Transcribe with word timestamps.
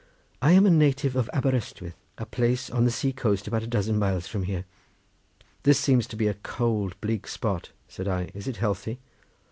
"I 0.41 0.53
am 0.53 0.65
a 0.65 0.71
native 0.71 1.15
of 1.15 1.29
Aberystwyth, 1.31 1.93
a 2.17 2.25
place 2.25 2.71
on 2.71 2.85
the 2.85 2.89
sea 2.89 3.13
coast 3.13 3.45
about 3.45 3.61
a 3.61 3.67
dozen 3.67 3.99
miles 3.99 4.25
from 4.25 4.41
here." 4.45 4.65
"This 5.61 5.77
seems 5.79 6.07
to 6.07 6.15
be 6.15 6.25
a 6.27 6.33
cold, 6.41 6.99
bleak 7.01 7.27
spot," 7.27 7.69
said 7.87 8.07
I; 8.07 8.31
"is 8.33 8.47
it 8.47 8.57
healthy?" 8.57 8.97